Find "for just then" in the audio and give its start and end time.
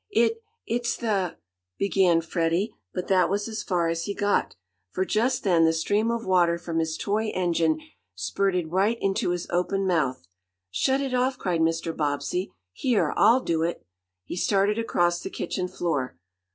4.89-5.63